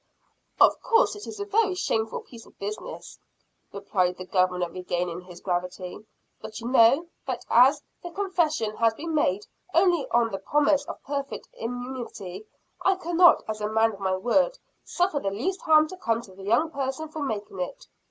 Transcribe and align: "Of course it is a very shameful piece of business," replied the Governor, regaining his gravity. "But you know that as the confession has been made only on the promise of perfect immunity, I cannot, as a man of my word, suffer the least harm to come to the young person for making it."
"Of 0.59 0.81
course 0.81 1.15
it 1.15 1.27
is 1.27 1.39
a 1.39 1.45
very 1.45 1.75
shameful 1.75 2.21
piece 2.21 2.47
of 2.47 2.57
business," 2.57 3.19
replied 3.71 4.17
the 4.17 4.25
Governor, 4.25 4.67
regaining 4.67 5.21
his 5.21 5.41
gravity. 5.41 6.07
"But 6.41 6.59
you 6.59 6.69
know 6.69 7.09
that 7.27 7.45
as 7.51 7.83
the 8.01 8.09
confession 8.09 8.77
has 8.77 8.95
been 8.95 9.13
made 9.13 9.45
only 9.75 10.07
on 10.09 10.31
the 10.31 10.39
promise 10.39 10.83
of 10.85 11.03
perfect 11.03 11.49
immunity, 11.53 12.47
I 12.83 12.95
cannot, 12.95 13.43
as 13.47 13.61
a 13.61 13.69
man 13.69 13.93
of 13.93 13.99
my 13.99 14.15
word, 14.17 14.57
suffer 14.83 15.19
the 15.19 15.29
least 15.29 15.61
harm 15.61 15.87
to 15.89 15.97
come 15.97 16.23
to 16.23 16.33
the 16.33 16.45
young 16.45 16.71
person 16.71 17.07
for 17.09 17.19
making 17.21 17.59
it." 17.59 17.85